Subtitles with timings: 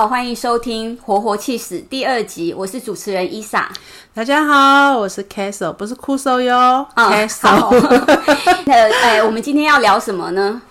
[0.00, 3.70] 好，欢迎收听《活活气死》第二集，我是主持人伊莎。
[4.14, 6.86] 大家好，我是 Castle，不是酷搜哟。
[6.94, 7.68] 嗯、Castle，
[8.64, 10.62] 那哎，我们今天要聊什么呢？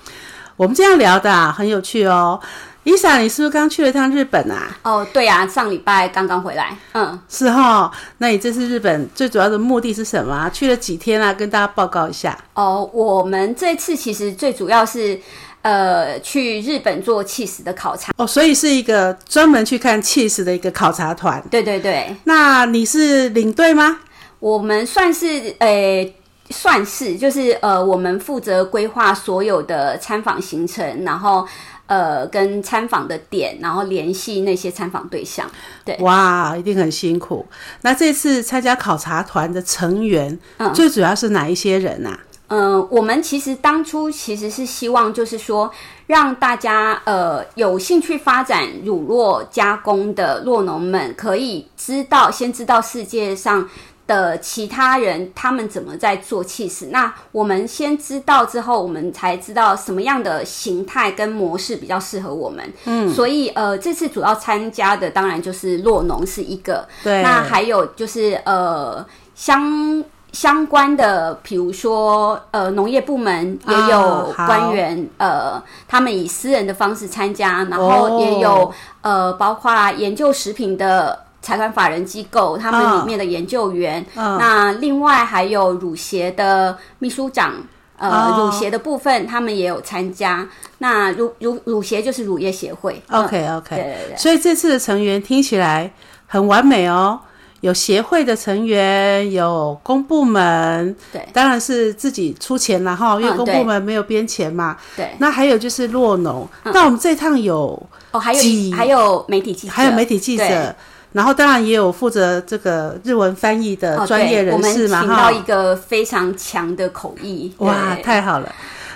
[0.58, 2.40] 我们今天要聊的、啊、很有趣哦。
[2.84, 4.76] 伊莎，你是不是刚去了趟日本啊？
[4.82, 6.76] 哦，对啊，上礼拜刚刚回来。
[6.94, 7.92] 嗯，是哈。
[8.18, 10.50] 那你这次日本最主要的目的是什么？
[10.50, 11.32] 去了几天啊？
[11.32, 12.36] 跟大家报告一下。
[12.56, 15.22] 哦，我们这次其实最主要是
[15.70, 18.12] 呃去日本做起司的考察。
[18.18, 21.44] 哦，所以是一个专门去看起司的一个考察团。
[21.52, 22.16] 对对对。
[22.24, 24.00] 那你是领队吗？
[24.40, 26.12] 我们算是呃
[26.50, 31.48] 算是，就是呃我们负责规划所有的参访行程，然后。
[31.90, 35.50] 呃，跟参访的点，然后联系那些参访对象。
[35.84, 37.44] 对，哇，一定很辛苦。
[37.82, 42.20] 那这次参加考察团的成员，嗯，最主要是哪一些人啊？
[42.50, 45.72] 嗯、呃，我们其实当初其实是希望，就是说
[46.06, 53.68] 让大家呃有兴趣发展乳酪加工的酪农们，可以知道，先知道世界上。
[54.10, 56.88] 的其他人他们怎么在做起司？
[56.88, 62.74] 那我们先知道之后，我们才知道什么样的形态跟模式比较适合我们。
[62.86, 81.26] 嗯，所以呃，这次主要参加的当然就是酪农是一个，对，那还有就是呃相相关的，比如说呃农业部门也有官员，哦，呃，他们以私人的方式参加，然后也有，哦，呃包括研究食品的。
[81.42, 87.54] 财团法人机构，他们里面的研究员，哦、那另外还有乳协的秘书长，
[87.98, 90.46] 呃，哦、乳协的部分他们也有参加。
[90.80, 93.02] 那乳乳乳协就是乳业协会。
[93.10, 94.18] OK OK，对对对。
[94.18, 95.90] 所以这次的成员听起来
[96.28, 97.18] 很完美哦，
[97.62, 104.78] 有协会的成员，有公部门，对，当然是自己出钱了哈，因为公部门没有编钱嘛。
[104.96, 105.10] 对。
[105.18, 107.82] 那还有就是落农，嗯、那我们这趟有
[108.12, 108.42] 哦，还有
[108.76, 110.76] 还有媒体记者，还有媒体记者。
[111.12, 115.08] 然后当然也有负责这个日文翻译的专业人士嘛，哈、哦。
[115.08, 118.56] 我们请到一个非常强的口译，哇，太好了。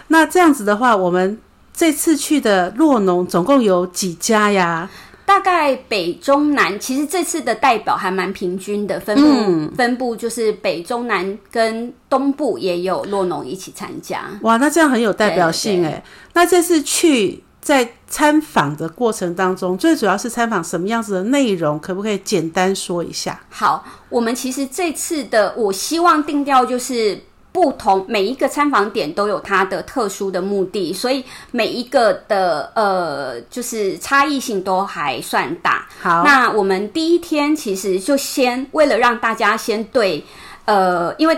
[0.09, 1.39] 那这样子的话，我们
[1.75, 4.87] 这次去的落农总共有几家呀？
[5.25, 14.21] 大概北中南，其实这次的代表还蛮平均的，分布、嗯、分布就是北中南跟东部也有落农一起参加。
[14.41, 16.03] 哇，那这样很有代表性哎。
[16.33, 17.43] 那这次去。
[17.63, 21.79] 在参访的过程当中，最主要是参访什么样子的内容？
[21.79, 23.39] 可不可以简单说一下？
[23.49, 27.17] 好，我们其实这次的，我希望定调就是
[27.53, 35.87] 不同，每一个参访点都有它的特殊的目的，所以每一个的呃，就是差异性都还算大。
[36.01, 40.25] 好，那我们第一天其实就先为了让大家先对，
[40.65, 41.37] 呃，因为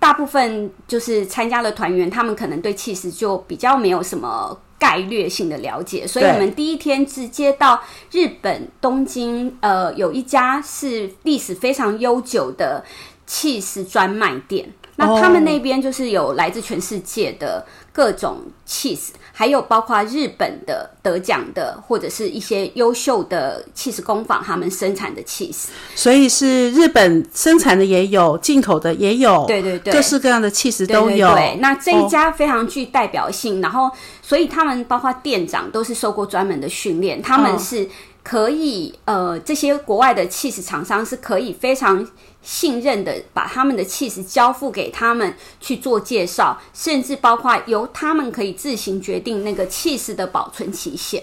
[0.00, 4.58] 大部分就是参加了团员，他们可能对气势就比较没有什么。
[4.80, 12.82] 概略性的了解，所以我们第一天直接到日本东京，呃，有一家是历史非常悠久的
[13.26, 14.72] 气势专卖店。
[15.00, 25.68] 那他们那边就是有来自全世界的各种 cheese，，还有包括日本的得奖的，或者是一些优秀的 cheese 工坊，他们生产的 cheese。
[25.94, 31.28] 所以是日本生产的也有，进口的也有，对对对，各式各样的起司都有。
[31.28, 33.90] 对，对，对，那这一家非常具代表性，哦、然后
[34.22, 37.88] 所以他们包括店长都是受过专门的训练，他们是。
[38.22, 42.06] 可以，呃，这些国外的 cheese 厂商是可以非常
[42.42, 51.22] 信任的，把他们的气势交付给他们去做介绍，甚至包括由他们可以自行决定那个气势的保存期限。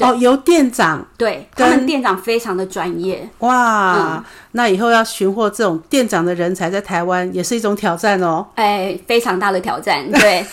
[0.00, 3.28] 哦，由店长，对，他们店长非常的专业。
[3.38, 8.44] 哇，嗯，那以后要寻获这种店长的人才，在台湾也是一种挑战哦。
[8.56, 10.44] 哎，非常大的挑战， 对。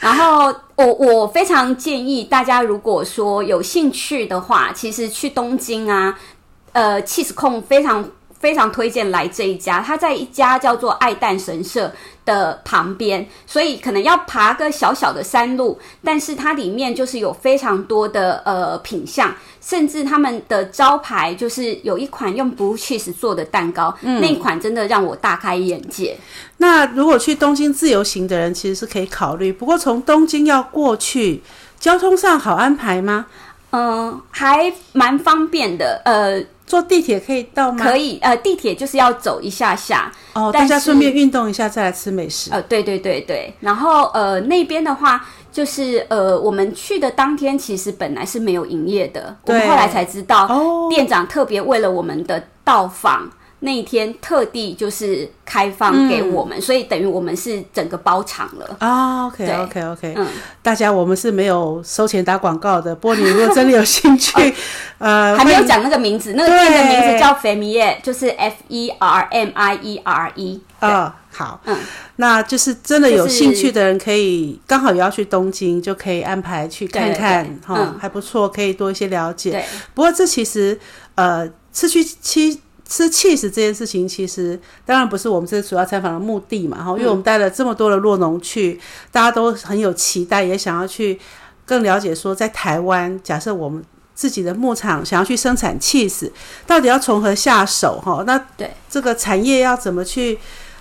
[0.00, 6.18] 然后我我非常建议大家，如果说有兴趣的话，其实去东京啊，
[6.72, 8.04] 呃，气 e 控非常
[8.42, 9.80] 非常推荐来这一家。
[9.80, 11.90] 它在一家叫做爱蛋神社
[12.26, 26.16] 的旁边，所以可能要爬个小小的山路，但是它里面就是有非常多的呃品相，甚至他们的招牌就是有一款用 blue cheese 做的蛋糕，嗯，那一款真的让我大开眼界。
[26.58, 29.52] 那如果去东京自由行的人，其实是可以考虑。
[29.52, 31.42] 不过从东京要过去，
[31.78, 33.26] 交通上好安排吗？
[33.70, 36.02] 嗯、呃，还蛮方便的。
[36.04, 37.84] 呃，坐地铁可以到吗？
[37.84, 38.18] 可以。
[38.22, 40.10] 呃，地铁就是要走一下下。
[40.32, 42.50] 哦，大家顺便运动一下，再来吃美食。
[42.50, 43.52] 呃，对对对对。
[43.60, 53.30] 然后呃，那边的话，就是呃，我们去的当天其实本来是没有营业的，我们后来才知道，哦，店长特别为了我们的到访。
[53.64, 59.26] 那一天特地就是开放给我们，嗯、所以等于我们是整个包场了啊。
[59.26, 60.26] OK OK OK，嗯，
[60.60, 62.92] 大家我们是没有收钱打广告的。
[62.92, 64.36] 不过你如果真的有兴趣，
[64.98, 70.60] 哦、呃，还没有讲那个名字，那个店的名字叫 Fermier，就是 F E R M I E R E。
[70.80, 71.78] 啊，好，嗯，
[72.16, 79.64] 那就是真的有兴趣的人可以刚好也要去东京，就可以安排去看看，哈、嗯，还不错，可以多一些了解。
[79.94, 80.76] 不过这其实
[81.14, 82.60] 呃，吃去七。
[82.88, 88.78] 吃 cheese 这件事情，其实当然不是我们这次主要采访的目的嘛，哈，因为我们带了这么多的洛农去，
[89.10, 91.18] 大家都很有期待，也想要去
[91.64, 93.82] 更了解说，在台湾，假设我们
[94.14, 96.30] 自己的牧场想要去生产 cheese，，
[96.66, 100.38] 到底要从何下手，哈，那对这个产业要怎么去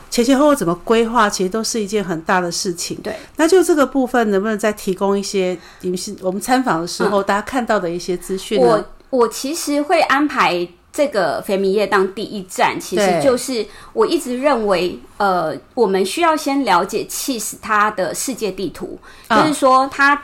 [0.09, 2.97] 前前后后怎么规划，其实都是一件很大的事情。
[3.01, 8.67] 对，那就这个部分，能不能再提供一些，你们是我们参访的时候大家看到的一些资讯呢？
[8.67, 10.67] 我我其实会安排。
[10.93, 18.99] 这个肥米业当第一站，其实就是我一直认为，呃，我们需要先了解 cheese 它的世界地图，
[19.29, 20.21] 哦、就是说它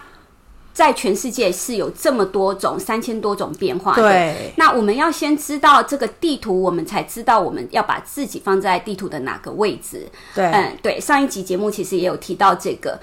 [0.73, 4.01] 在全世界是有这么多种三千多种变化的。
[4.01, 10.05] 对，那我们要先知道这个地图，我们才知道我们要把自己放在地图的哪个位置。
[10.35, 12.99] 对，嗯，对，上一集节目其实也有提到这个。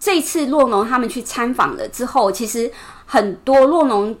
[0.00, 2.72] 这次洛农他们去参访了之后，其实
[3.04, 4.16] 很多洛农。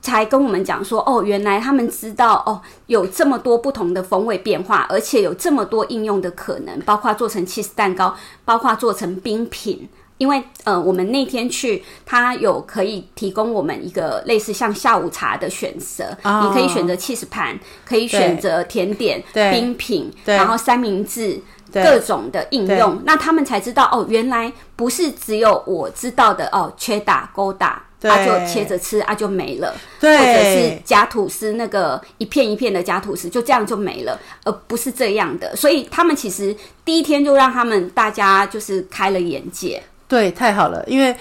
[0.00, 8.14] 才跟我们讲说，哦，原来他们知道，哦，有这么多不同的风味变化，而且有这么多应用的可能，包括做成 cheese 蛋糕，
[8.44, 9.88] 包括做成冰品。
[10.18, 21.40] 因为，呃，我们那天去，它有可以提供我们一个类似像下午茶的选择，哦、你可以选择 cheese 盘，可以选择甜点、冰品，然后三明治，
[21.72, 23.00] 各种的应用。
[23.06, 27.82] 那他们才知道，哦，原来不是只有我知道的，哦，缺打勾打。
[28.00, 29.74] 对啊，就切着吃啊，就没了。
[30.00, 35.54] 对，或者是夹吐司，那个一片一片的夹吐司，就这样就没了，而不是这样的。
[35.54, 39.82] 所以他们其实第一天就让他们大家就是开了眼界。
[40.08, 41.14] 对，太好了，因为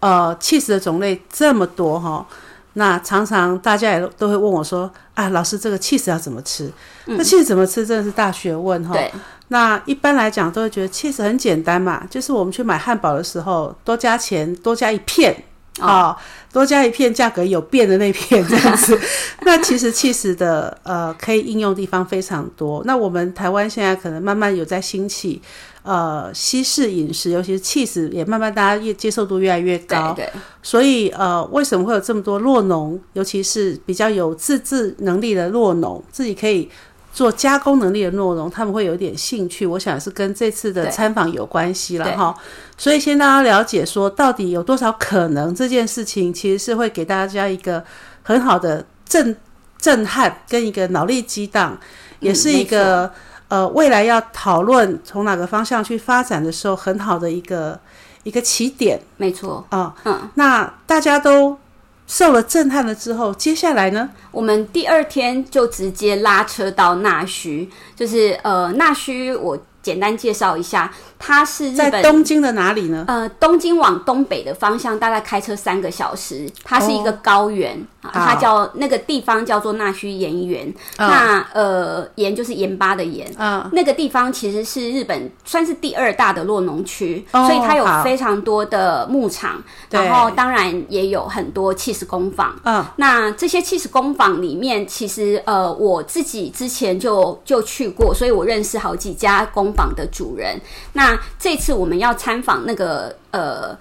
[0.00, 2.26] 呃，，cheese 的种类这么多哈，
[2.74, 6.70] 那常常大家也都会问我说啊，老师这个起司要怎么吃？
[7.06, 8.92] 嗯、那起司怎么吃真的是大学问哈。
[8.92, 9.10] 对。
[9.48, 15.34] 那一般来讲都会觉得 cheese 很简单嘛，就是我们去买汉堡的时候多加钱，多加一片。
[15.80, 16.16] 啊、哦，
[16.52, 18.98] 多加一片，价格有变的那片这样子。
[19.42, 22.82] 那其实起司的呃，可以应用地方非常多。
[22.84, 25.40] 那我们台湾现在可能慢慢有在兴起
[25.82, 30.12] 呃西式饮食，尤其是起司也慢慢大家越接受度越来越高。
[30.14, 30.32] 对，对。
[30.62, 36.70] 所以呃，为什么会有这么多落农，尤其是比较有自制能力的落农，自己可以。
[37.16, 39.64] 做加工能力的诺农，他们会有点兴趣。
[39.64, 42.36] 我想是跟这次的参访有关系了哈。
[42.76, 47.82] 所以先让大家了解说，到底有多少可能这件事情，其实是会给大家一个
[48.22, 49.34] 很好的震
[49.78, 51.78] 震撼，跟一个脑力激荡，
[52.20, 53.10] 也是一个、
[53.48, 57.80] 嗯、呃未来要讨论从哪个方向去发展的时候，很好的一个
[58.24, 59.00] 一个起点。
[59.16, 61.56] 没错啊，嗯，那大家都。
[62.06, 64.08] 受了震撼了之后，接下来呢？
[64.30, 70.92] 我们第二天就直接拉车到纳须，就是呃，纳须我简单介绍一下。
[71.18, 73.04] 它是日本在东京的哪里呢？
[73.08, 76.48] 呃，东京往东北的方向，大概开车三个小时。
[76.62, 80.68] 它是一个高原，哦、它叫那个地方叫做纳须盐原。
[80.98, 83.26] 哦、那呃，盐就是盐巴的盐。
[83.38, 92.54] 嗯、那个地方其实是日本算是第二大的酪农区，哦、所以它有非常多的牧场，然后当然也有很多起司工坊。
[92.64, 100.60] 嗯、哦，那这些起司工坊里面，其实呃，我自己之前就就去过，所以我认识好几家工坊的主人。
[100.92, 103.78] 那那这次我们要参访那个呃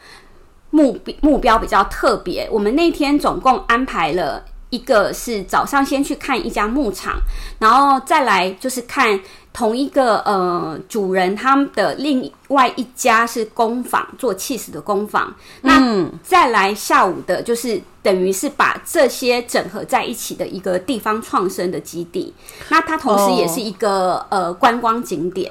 [0.76, 7.16] 目目标比较特别，我们那天总共安排了一个是早上先去看一家牧场，
[7.60, 9.18] 然后再来就是看
[9.54, 22.34] 同一个呃主人他们的另外一家是工坊做起司的工坊，那再来下午的就是等于是把这些整合在一起的一个地方创生的基地，
[22.68, 25.50] 那它同时也是一个呃观光景点。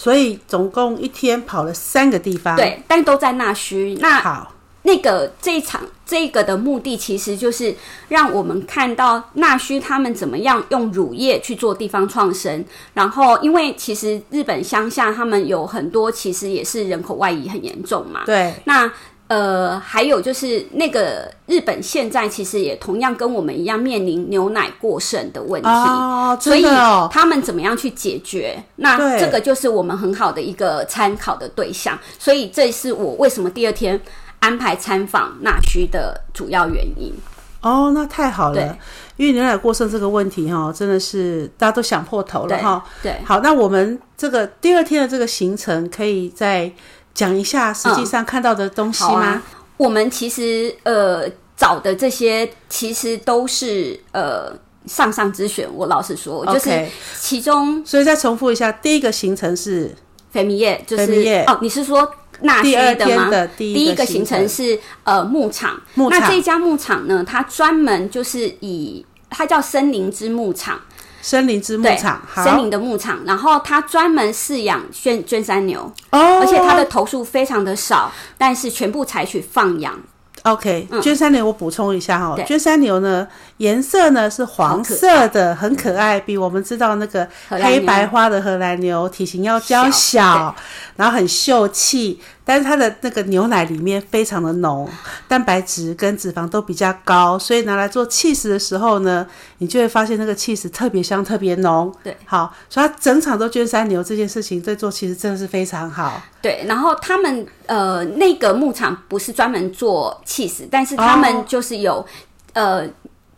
[0.00, 3.94] 所以总共一天跑了三个地方，对，但都在那须。
[4.00, 4.54] 那好，
[4.84, 7.74] 那个这一场这个的目的其实就是
[8.08, 12.64] 让我们看到那须他们怎么样用乳业去做地方创生。
[12.94, 18.90] 然后，因为其实日本乡下他们有很多其实也是人口外移很严重嘛，对，那。
[19.30, 26.64] 呃，还有就是那个日本现在其实也同样跟我们一样面临牛奶过剩的问题，哦，所以
[27.12, 28.60] 他们怎么样去解决？
[28.74, 31.96] 那这个就是我们很好的一个参考的对象。
[32.18, 34.00] 所以这是我为什么第二天
[34.40, 37.14] 安排参访那须的主要原因。
[37.60, 38.76] 哦，那太好了，
[39.16, 42.82] 因为牛奶过剩这个问题哈，真的是大家都想破头了哈。
[43.00, 46.72] 对，好，那我们这个第二天的这个行程，可以再
[47.14, 49.34] 讲一下实际上看到的东西吗？
[49.34, 49.42] 嗯、
[49.76, 54.52] 我们其实呃找的这些其实都是呃
[54.86, 55.68] 上上之选。
[55.72, 56.88] 我老实说就是
[57.18, 59.94] 其中，所以再重复一下，第一个行程是
[60.30, 62.10] 菲米耶，就是哦，你是说？
[62.42, 63.28] 纳须的吗？
[63.28, 66.18] 的第一，第一个行程是呃牧场，牧场。
[66.18, 70.80] 那这一家牧场呢，它专门就是以它叫森林之牧场，
[71.22, 73.20] 森林之牧场，森林的牧场。
[73.24, 79.98] 然后它专门饲养绢绢山牛，哦，而且它的头数非常的少，但是全部采取放养。
[80.44, 90.54] OK，娟山牛我补充一下哈，娟山牛呢颜色呢是黄色的，很可爱，比我们知道那个黑白花的荷兰牛体型要娇小，
[90.96, 92.18] 然后很秀气。
[92.50, 94.88] 但是它的那个牛奶里面非常的浓，
[95.28, 99.24] 蛋白质跟脂肪都比较高，所以拿来做起司的时候呢，
[99.58, 101.94] 你就会发现那个起司特别香、特别浓。
[102.02, 106.20] 对，好，所以它整场都捐山牛这件事情在做其实真的是非常好。
[106.42, 112.06] 对，然后他们呃那个牧场不是专门做起司，但是他们就是有、哦、
[112.54, 112.88] 呃。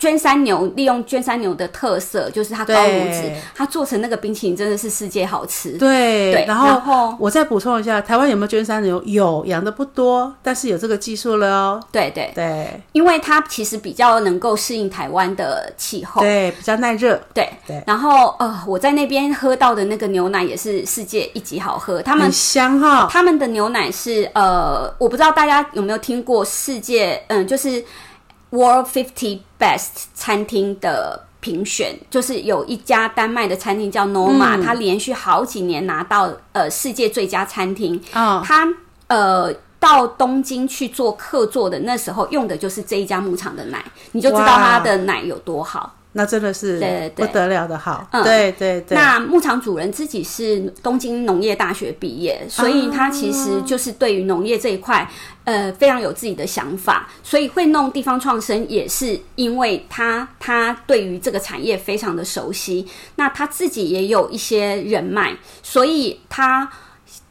[0.03, 5.79] 绢山牛利用娟山牛的特色，就是它高乳脂，它做成那个冰淇淋真的是世界好吃。
[5.79, 9.01] 对，对，然后，我再补充一下，台湾有没有娟山牛？
[9.05, 11.81] 有，养的不多，但是有这个技术了哦。
[11.93, 17.21] 对对对，因为它其实比较能够适应台湾的气候，对，比较耐热。
[17.33, 23.09] 对对，然后呃，我在那边喝到的那个牛奶也是世界一级好喝，他们很香哈、哦。
[23.09, 27.85] 他们的牛奶是呃，我不知道大家有没有听过世界，嗯，就是。
[28.53, 38.01] World Fifty Best 餐厅的评选，就是有一家丹麦的餐厅叫 Noma，它、嗯、连续好几年拿到呃世界最佳餐厅。
[38.13, 38.69] 啊，它
[39.09, 45.95] 呃到东京去做客座的那时候用的就是这一家牧场的奶，你就知道它的奶有多好。
[46.15, 48.95] 那真的是不得了的好，嗯，对对对。
[48.95, 55.11] 那牧场主人自己是东京农业大学毕业，所以他其实就是对于农业这一块，
[55.45, 66.71] 呃，非常有自己的想法，所以会弄地方创生也是因为他他对于这个产业非常的熟悉，那他自己也有一些人脉，所以他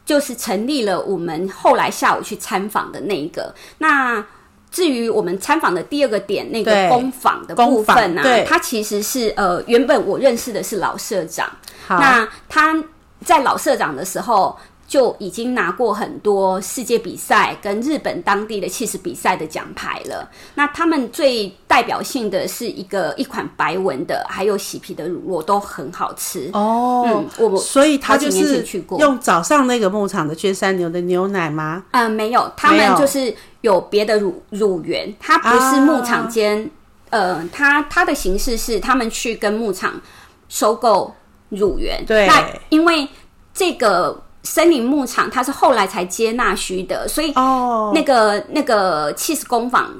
[0.04, 4.26] 就是成立了我们后来下午去参访的那一个那。
[4.72, 11.46] 至于我们参访的第二个点，那个工坊的部分呢、啊，它其实是呃，原本我认识的是老社长，
[11.88, 12.82] 那他
[13.24, 14.58] 在老社长的时候
[14.92, 20.28] 就已经拿过很多世界比赛跟日本当地的气势比赛的奖牌了。
[20.54, 27.04] 那他们最代表性的是一个一款白纹的，还有喜皮的乳酪都很好吃哦。
[27.06, 28.62] 嗯，我所以他就是
[28.98, 31.84] 用早上那个牧场的绢山牛的牛奶吗？
[31.92, 33.34] 嗯、呃，没有，他们就是。
[33.62, 36.68] 有别的乳乳源，它不是牧场间、
[37.10, 40.00] 啊，呃，它它的形式是他们去跟牧场
[40.48, 41.14] 收购
[41.50, 42.04] 乳源。
[42.04, 43.06] 对，那因为
[43.54, 49.90] 这个森林牧场它是后来才接纳须的，所以哦，那个那个起司工坊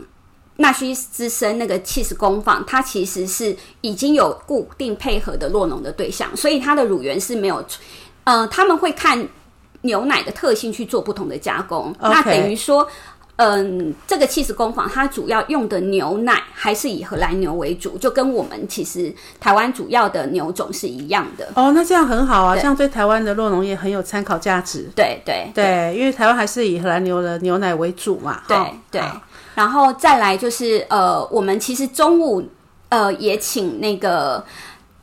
[0.56, 7.64] 纳须之森那个起司工坊，它其实是已经有固定配合的洛农的对象，所以它的乳源是没有，
[8.25, 9.28] 呃，他们会看
[9.82, 12.88] 牛奶的特性去做不同的加工.那等于说。
[13.36, 21.48] 嗯，这个起司工坊它主要用的牛奶还是以荷兰牛为主，就跟我们其实台湾主要的牛种是一样的。
[21.54, 24.88] 哦，那这样很好啊，这样对台湾的酪农业很有参考价值。
[24.94, 28.42] 对对对，对，因为台湾还是以荷兰牛的牛奶为主嘛。
[28.46, 28.56] 对
[28.90, 29.02] 对，
[29.54, 32.46] 然后再来就是呃，我们其实中午
[32.90, 34.44] 呃也请那个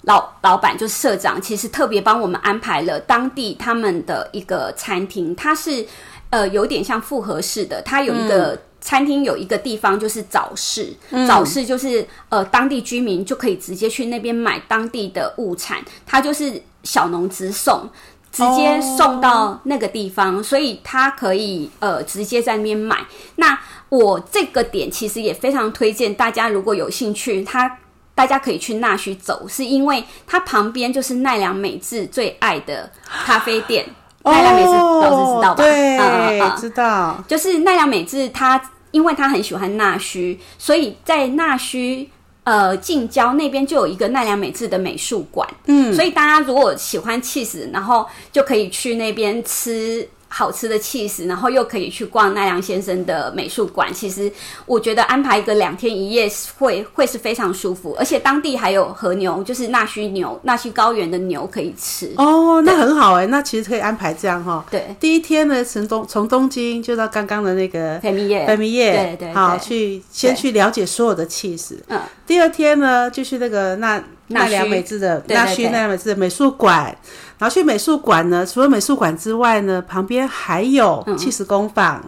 [0.04, 5.86] 老老板，就是社长，其实特别帮我们安排了当地他们的一个餐厅，它是。
[6.30, 17.90] 呃，有点像复合式的，它有一个餐厅，有一个地方就是早市，嗯、早市就是呃当地居民就可以直接去那边买当地的物产，它就是小农直送，
[18.32, 23.06] 直接送到那个地方，哦、所以它可以呃直接在那边买。
[23.38, 23.60] 那
[23.90, 27.80] 我这个点其实也非常推荐大家，如果有兴趣，它
[28.14, 32.92] 大家可以去纳须走，是因为它旁边就是奈良美智最爱的
[33.26, 33.86] 咖啡店。
[34.24, 35.56] 奈良美智老师知道吧？
[35.56, 37.24] 对，嗯嗯嗯、知道。
[37.28, 38.62] 就是奈良美智，他
[38.92, 42.10] 因为他很喜欢纳须，所以在纳须
[42.44, 45.48] 呃近郊那边就有一个奈良美智的美术馆。
[45.68, 53.92] 嗯，所以大家如果喜欢起司，然后就可以去那边吃好吃的气势，然后又可以去逛奈良先生的美术馆。
[53.94, 54.32] 其实
[54.66, 62.14] 我觉得安排一个两天一夜会会是非常舒服，而且当地还有和牛，就是纳须牛、纳须高原的牛可以吃。
[62.18, 64.64] 哦，那很好哎，那其实可以安排这样哈。
[64.70, 71.84] 对，第一天呢，从东从东京就到刚刚的那个肥米叶，肥米叶，对对，好去先去了解所有的气势。
[71.88, 76.96] 嗯，第二天呢，就去那个那奈良美智的纳须奈良美智的美术馆。
[77.38, 82.04] 然后去美术馆呢，除了美术馆之外呢，旁边还有起司工坊，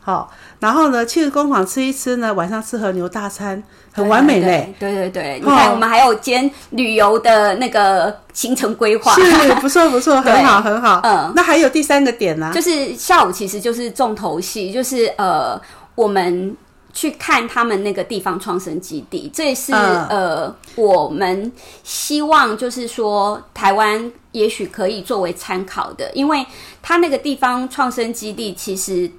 [0.00, 3.62] 好、嗯，然后呢，起司工坊吃一吃呢，晚上吃和牛大餐，
[3.92, 4.74] 很完美嘞。
[4.80, 11.00] 对对对，你看我们还有兼旅游的那个行程规划， 是不错不错，很好很好。
[11.04, 15.56] 嗯，那还有第三个点呢、啊，就是下午其实就是重头戏，就是呃，
[15.94, 16.56] 我们
[16.92, 21.50] 去看他们那个地方创生基地，这也是、嗯、呃，我们
[21.82, 24.12] 希望就是说台湾。
[24.32, 26.46] 也许可以作为参考的，因为
[26.80, 29.12] 它那个地方创生基地，其实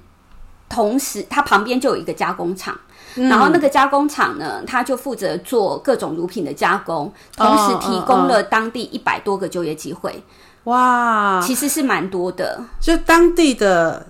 [0.68, 2.76] 同时它旁边就有一个加工厂，
[3.14, 10.20] 嗯、然后那个加工厂呢，它就负责做各种乳品的加工，同时提供了当地一百多个就业机会。
[10.64, 14.08] 哇，其实是蛮多的，就当地的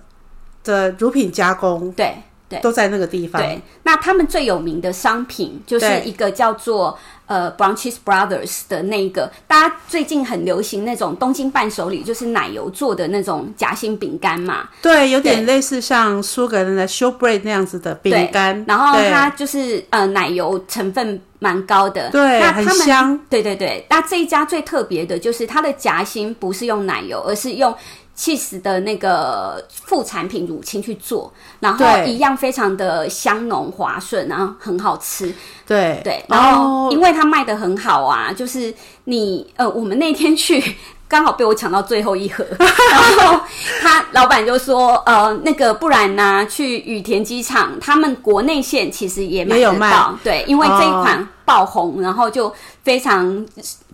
[0.63, 2.15] 的乳品加工，对
[2.55, 3.41] 对，都在那个地方。
[3.41, 6.97] 对，那他们最有名的商品就是一个叫做。
[7.27, 14.69] 呃，Brown Cheese Brothers 的那个，大家最近很流行那种东京伴手礼，就是奶油做的那种夹心饼干嘛。
[14.79, 18.63] 对，有点类似像苏格兰的 Shortbread 那样子的饼干。
[18.67, 23.19] 然后它就是呃奶油成分蛮高的，对，那他们很香。
[23.27, 27.75] 对对对，那这一家最特别的就是它的夹心不是用奶油，而是用。
[28.15, 35.33] 起司的那个副产品乳清去做，然后一样非常的香浓滑顺，然后很好吃。
[35.67, 36.01] 对。
[36.03, 40.75] 对，然后因为它卖的很好啊，就是你呃，我们那天去
[41.07, 43.41] 刚好被我抢到最后一盒， 然后
[43.81, 49.93] 他老板就说呃，那个不然呢、啊，去羽田机场，他们国内线其实也买得到，有卖。
[50.23, 53.45] 对，因为这一款爆红，然后就非常。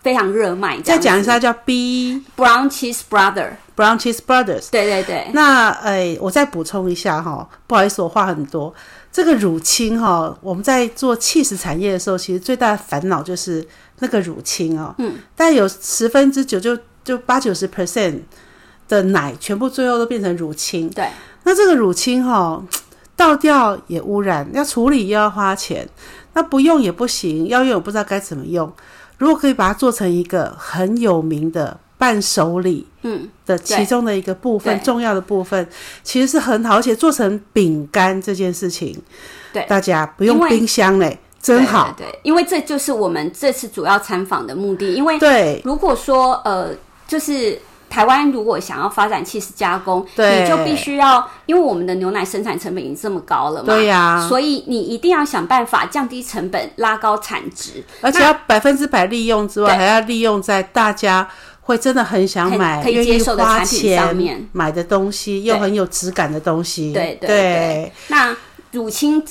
[0.02, 0.80] 非常热卖。
[0.82, 4.70] 再讲一下，叫 B Brown Cheese Brother Brown Cheese Brothers。
[4.72, 5.28] 对对对。
[5.34, 8.74] 那哎，我再补充一下哈，不好意思，我话很多。
[9.12, 13.66] 这个乳清哈，我们在做 cheese 产业的时候，其实最大的烦恼就是
[14.00, 14.96] 那个乳清哦。
[14.98, 15.16] 嗯。
[15.36, 18.22] 但有十分之九，就就八九十 percent
[18.88, 20.90] 的奶，全部最后都变成乳清。
[20.90, 21.08] 对。
[21.44, 22.64] 那这个乳清哈，
[23.16, 25.88] 倒掉也污染，要处理又要花钱，
[26.34, 28.72] 那不用也不行，要用我不知道该怎么用。
[29.22, 35.68] 如果可以把它做成一个很有名的伴手礼，嗯，的其中的一个部分，重要的部分，
[36.04, 39.00] 其实是很好，而且做成饼干这件事情，
[39.54, 41.94] 对，大家不用冰箱嘞，真好。
[41.96, 44.96] 对，对，对，因为这就是我们这次主要参访的目的。
[44.96, 46.76] 因为对，如果说呃，
[47.08, 47.60] 就是。
[47.92, 61.28] 台湾如果想要发展起司加工，你就必须要，因为我们的牛奶生产成本已经这么高了嘛，对呀、啊，所以你一定要想办法降低成本，拉高产值，而且要百分之百利用之外，还要利用在大家
[61.60, 64.48] 会真的很想买、可以接受的产品上面。
[64.54, 66.94] 买的东西，又很有质感的东西。
[66.94, 67.92] 对对对，对。
[68.08, 68.36] 那
[68.72, 69.22] 乳清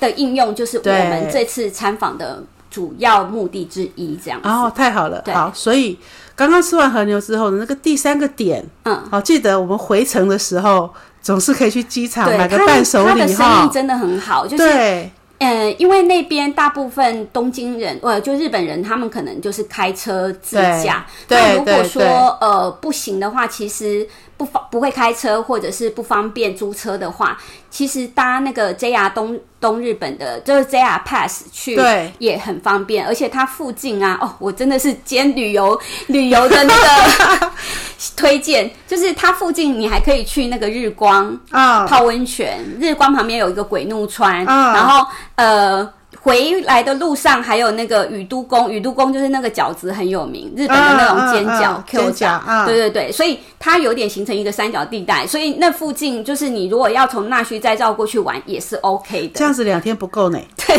[0.00, 2.42] 的应用就是我们这次参访的
[2.78, 4.48] 主要目的之一，这样子。
[4.48, 5.98] 哦，太好了，好，所以。
[6.36, 10.88] 刚刚吃完和牛之后的那个第三个点，嗯，好，记得我们回程的时候
[11.20, 13.14] 总是可以去机场买个伴手礼哈。
[13.14, 15.10] 他的生意真的很好，就是，对，
[15.40, 21.04] 呃，因为那边大部分东京人，呃，就日本人，他们可能就是开车自驾。
[21.26, 22.04] 那如果说
[22.40, 24.06] 呃不行的话，其实。
[24.38, 27.36] 不方不会开车，或者是不方便租车的话，
[27.70, 33.06] 其实搭那个 JR 东东日本的，就是 JR Pass 去，对，也很方便。
[33.06, 37.50] 而且它附近啊，哦，我真的是兼旅游旅游的那个
[38.16, 45.92] 推荐，就是它附近你还可以去那个日光啊泡温泉，日光旁边有一个鬼怒川，然后呃。
[46.20, 59.32] 回来的路上还有那个宇都宫，宇都宫就是那个饺子很有名，日本的那种煎饺、啊、Q 饺，啊、对对对，所以它有点形成一个三角地带，所以那附近就是你如果要从那须再绕过去玩也是 OK 的。
[59.34, 60.38] 这样子两天不够呢？
[60.56, 60.76] 对，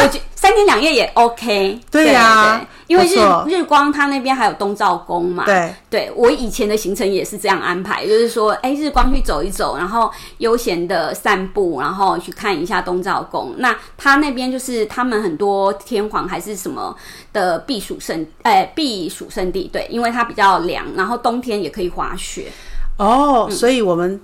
[0.00, 1.78] 我觉三天两夜也 OK。
[1.90, 2.56] 对呀、啊。
[2.58, 13.54] 对对因为日日光它那边还有东照宫嘛，对，对我以前的行程也是这样安排，就是说，哎，日光去走一走，然后悠闲的散步，然后去看一下东照宫。
[13.56, 16.94] 那它那边就是他们很多天皇还是什么
[17.32, 22.52] 的避暑胜，哎，避暑胜地，对，因为它比较凉，然后冬天也可以滑雪。
[22.98, 24.20] 哦，嗯、所以我们。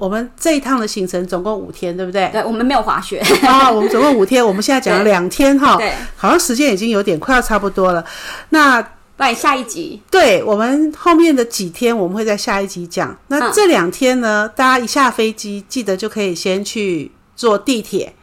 [0.00, 2.26] 我们这一趟的行程总共五天，对不对？
[2.32, 3.70] 对，我们没有滑雪啊。
[3.70, 8.02] 我们总共五天，我们现在讲了两天哈， 对，好像时间已经有点快要差不多了。
[8.48, 10.00] 那不然下一集。
[10.10, 13.14] 对，我们后面的几天我们会在下一集讲。
[13.26, 18.14] 那这两天呢，嗯、大家一下飞机，记得就可以先去坐地铁。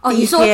[0.00, 0.44] 哦，你说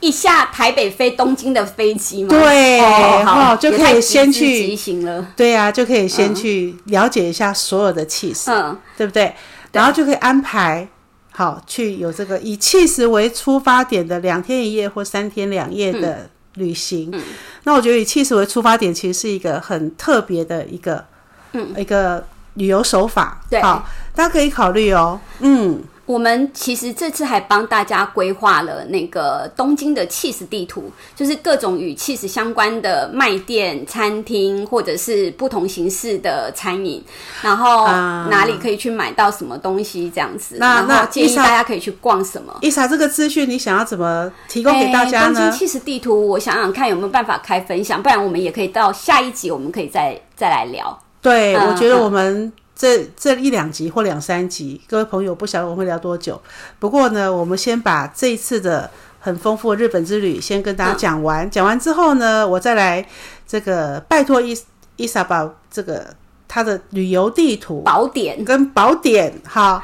[0.00, 2.28] 一下台北飞东京的飞机吗？
[2.28, 4.66] 对，哦，好，就可以先去。
[4.66, 5.26] 急行了。
[5.34, 9.34] 对呀，啊，就可以先去了解一下所有的气势，嗯，对不对？
[9.72, 10.86] 对，然后就可以安排
[11.32, 17.08] 好去有这个以气势为出发点的两天一夜或三天两夜的旅行。
[17.12, 17.20] 嗯，
[17.64, 21.04] 那我觉得以气势为出发点，其实是一个很特别的一个，
[21.52, 23.40] 嗯，一个旅游手法。
[23.50, 25.18] 对，好，大家可以考虑哦。
[25.40, 25.82] 嗯。
[26.12, 37.02] 我们其实这次还帮大家规划了那个东京的起司地图，就是各种与起司相关的卖店、餐厅，或者是不同形式的餐饮，
[37.40, 40.56] 然后哪里可以去买到什么东西这样子。
[40.58, 42.54] 那那建议大家可以去逛什么？
[42.60, 45.40] 伊莎，这个资讯你想要怎么提供给大家呢？
[45.40, 50.98] 东京起司地图，我想想看有没有办法开分享，不然我们也可以到下一集，我们可以再再来聊。
[51.22, 52.52] 对，嗯、我觉得我们。
[52.74, 56.40] 这这一两集或两三集，各位朋友不晓得我们会聊多久。
[56.78, 61.46] 不过呢，我们先把这一次的很丰富的日本之旅先跟大家讲完。
[61.46, 63.06] 嗯、讲完之后呢，我再来
[63.46, 64.58] 这个拜托伊
[64.96, 66.14] 伊莎把这个
[66.48, 69.82] 他的旅游地图宝典跟宝典哈，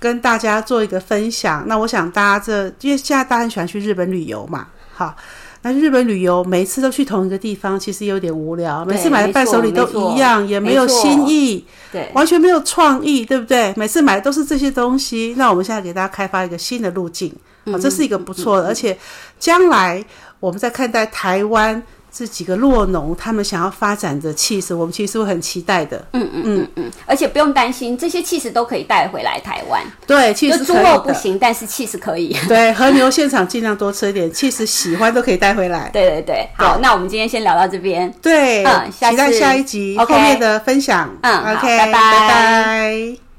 [0.00, 1.64] 跟大家做一个分享。
[1.66, 5.14] 那我想大家这因为现在大家很喜欢去日本旅游嘛，好。
[5.62, 8.84] 那日本旅游，每次都去同一个地方，其实有点无聊。
[8.84, 13.72] 每次买的伴手礼都一样，也没有新意，对，完全没有创意，对不对？
[13.76, 15.34] 每次买的都是这些东西。
[15.36, 18.98] 那我们现在给大家开发一个新的路径，啊、嗯，这是一个不错的，嗯、而且
[19.38, 20.04] 将来
[20.40, 21.82] 我们在看待台湾。
[22.14, 26.04] 这几个落农他们想要发展的气势，我们其实会很期待的。
[26.12, 29.82] 嗯嗯嗯嗯，而且不用担心，这些气势都可以带回来台湾。
[30.06, 32.36] 对，起司猪肉不行，但是气势可以。
[32.46, 35.88] 对，和牛现场尽量多吃一点，气势喜欢都可以带回来。
[35.94, 38.12] 对对对，好，那我们今天先聊到这边。
[38.20, 41.08] 对，嗯，期待下一集后面的分享。
[41.22, 43.31] 嗯，好，拜拜拜拜。